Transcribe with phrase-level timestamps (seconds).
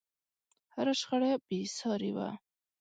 [0.73, 2.29] هره شخړه بې سارې وي.